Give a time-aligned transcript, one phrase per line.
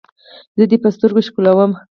[0.57, 1.71] زه دې په سترګو ښکلوم.